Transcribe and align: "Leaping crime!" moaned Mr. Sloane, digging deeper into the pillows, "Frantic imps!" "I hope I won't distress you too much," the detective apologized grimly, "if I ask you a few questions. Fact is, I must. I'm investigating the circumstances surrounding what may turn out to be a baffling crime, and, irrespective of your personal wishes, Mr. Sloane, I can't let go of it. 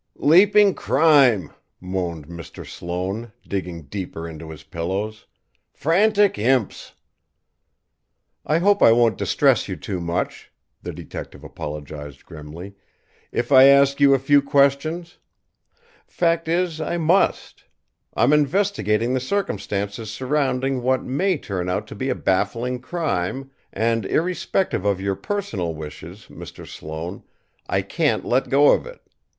"Leaping 0.15 0.73
crime!" 0.73 1.53
moaned 1.79 2.25
Mr. 2.27 2.65
Sloane, 2.65 3.31
digging 3.47 3.83
deeper 3.83 4.27
into 4.27 4.47
the 4.47 4.65
pillows, 4.71 5.27
"Frantic 5.73 6.39
imps!" 6.39 6.93
"I 8.43 8.57
hope 8.57 8.81
I 8.81 8.91
won't 8.91 9.19
distress 9.19 9.67
you 9.67 9.75
too 9.75 9.99
much," 10.01 10.51
the 10.81 10.91
detective 10.91 11.43
apologized 11.43 12.25
grimly, 12.25 12.73
"if 13.31 13.51
I 13.51 13.65
ask 13.65 13.99
you 13.99 14.15
a 14.15 14.17
few 14.17 14.41
questions. 14.41 15.19
Fact 16.07 16.47
is, 16.47 16.81
I 16.81 16.97
must. 16.97 17.65
I'm 18.15 18.33
investigating 18.33 19.13
the 19.13 19.19
circumstances 19.19 20.09
surrounding 20.09 20.81
what 20.81 21.03
may 21.03 21.37
turn 21.37 21.69
out 21.69 21.85
to 21.89 21.95
be 21.95 22.09
a 22.09 22.15
baffling 22.15 22.79
crime, 22.79 23.51
and, 23.71 24.03
irrespective 24.07 24.83
of 24.83 24.99
your 24.99 25.15
personal 25.15 25.75
wishes, 25.75 26.25
Mr. 26.27 26.65
Sloane, 26.67 27.21
I 27.69 27.83
can't 27.83 28.25
let 28.25 28.49
go 28.49 28.71
of 28.71 28.87
it. 28.87 28.99